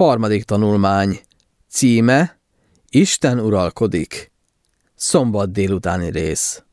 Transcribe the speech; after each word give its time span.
Harmadik 0.00 0.44
tanulmány. 0.44 1.20
Címe 1.68 2.38
Isten 2.88 3.38
uralkodik. 3.38 4.32
Szombat 4.94 5.52
délutáni 5.52 6.10
rész. 6.10 6.64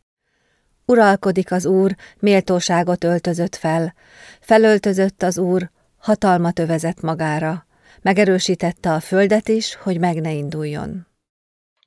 Uralkodik 0.86 1.52
az 1.52 1.66
Úr, 1.66 1.96
méltóságot 2.20 3.04
öltözött 3.04 3.56
fel. 3.56 3.94
Felöltözött 4.40 5.24
az 5.24 5.38
Úr, 5.38 5.70
hatalmat 5.98 6.60
övezett 6.60 7.02
magára. 7.02 7.66
Megerősítette 8.02 8.94
a 8.94 9.00
földet 9.00 9.48
is, 9.48 9.76
hogy 9.76 10.00
meg 10.00 10.22
ne 10.22 10.32
induljon. 10.32 11.08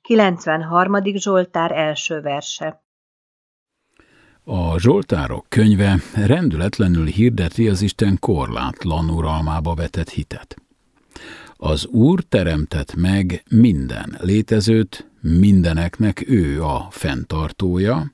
93. 0.01 1.03
Zsoltár 1.03 1.71
első 1.71 2.21
verse 2.21 2.83
A 4.43 4.79
Zsoltárok 4.79 5.45
könyve 5.49 5.99
rendületlenül 6.15 7.05
hirdeti 7.05 7.67
az 7.67 7.81
Isten 7.81 8.17
korlátlan 8.19 9.09
uralmába 9.09 9.73
vetett 9.73 10.09
hitet. 10.09 10.55
Az 11.63 11.85
Úr 11.85 12.23
teremtett 12.23 12.95
meg 12.95 13.43
minden 13.49 14.17
létezőt, 14.21 15.09
mindeneknek 15.19 16.29
ő 16.29 16.63
a 16.63 16.87
fenntartója, 16.89 18.13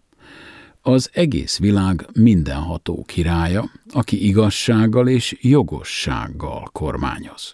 az 0.82 1.10
egész 1.14 1.58
világ 1.58 2.06
mindenható 2.14 3.04
királya, 3.06 3.72
aki 3.90 4.28
igazsággal 4.28 5.08
és 5.08 5.38
jogossággal 5.42 6.70
kormányoz. 6.72 7.54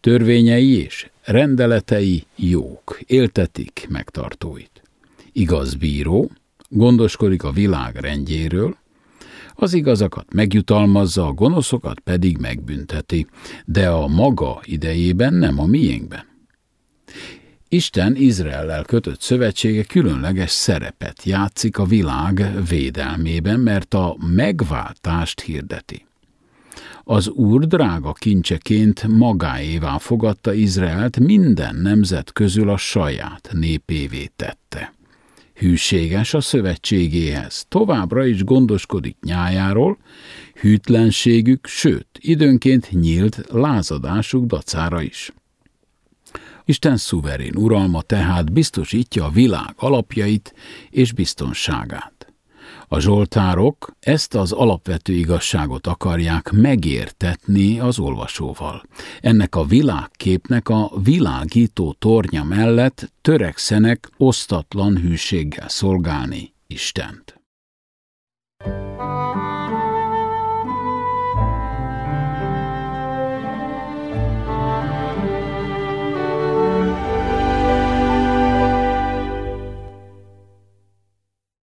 Törvényei 0.00 0.82
és 0.82 1.10
rendeletei 1.22 2.24
jók, 2.34 3.00
éltetik 3.06 3.86
megtartóit. 3.88 4.82
Igaz 5.32 5.74
bíró, 5.74 6.30
gondoskodik 6.68 7.42
a 7.42 7.52
világ 7.52 7.96
rendjéről, 7.96 8.76
az 9.56 9.74
igazakat 9.74 10.32
megjutalmazza, 10.32 11.26
a 11.26 11.32
gonoszokat 11.32 12.00
pedig 12.00 12.38
megbünteti, 12.38 13.26
de 13.64 13.88
a 13.88 14.06
maga 14.06 14.60
idejében 14.64 15.34
nem 15.34 15.60
a 15.60 15.66
miénkben. 15.66 16.24
Isten 17.68 18.16
Izraellel 18.16 18.84
kötött 18.84 19.20
szövetsége 19.20 19.84
különleges 19.84 20.50
szerepet 20.50 21.24
játszik 21.24 21.78
a 21.78 21.84
világ 21.84 22.50
védelmében, 22.68 23.60
mert 23.60 23.94
a 23.94 24.16
megváltást 24.34 25.40
hirdeti. 25.40 26.06
Az 27.04 27.28
Úr 27.28 27.66
drága 27.66 28.12
kincseként 28.12 29.06
magáévá 29.08 29.98
fogadta 29.98 30.52
Izraelt, 30.52 31.18
minden 31.18 31.76
nemzet 31.76 32.32
közül 32.32 32.70
a 32.70 32.76
saját 32.76 33.50
népévé 33.52 34.30
tette 34.36 34.95
hűséges 35.56 36.34
a 36.34 36.40
szövetségéhez, 36.40 37.64
továbbra 37.68 38.26
is 38.26 38.44
gondoskodik 38.44 39.16
nyájáról, 39.22 39.98
hűtlenségük, 40.60 41.66
sőt, 41.66 42.06
időnként 42.20 42.90
nyílt 42.90 43.40
lázadásuk 43.50 44.44
dacára 44.44 45.02
is. 45.02 45.32
Isten 46.64 46.96
szuverén 46.96 47.56
uralma 47.56 48.02
tehát 48.02 48.52
biztosítja 48.52 49.24
a 49.24 49.30
világ 49.30 49.74
alapjait 49.76 50.54
és 50.90 51.12
biztonságát. 51.12 52.15
A 52.88 53.00
zsoltárok 53.00 53.92
ezt 54.00 54.34
az 54.34 54.52
alapvető 54.52 55.12
igazságot 55.12 55.86
akarják 55.86 56.50
megértetni 56.50 57.78
az 57.80 57.98
olvasóval. 57.98 58.82
Ennek 59.20 59.54
a 59.54 59.64
világképnek 59.64 60.68
a 60.68 60.90
világító 61.02 61.96
tornya 61.98 62.44
mellett 62.44 63.12
törekszenek 63.20 64.10
osztatlan 64.16 64.96
hűséggel 64.96 65.68
szolgálni 65.68 66.52
Istent. 66.66 67.35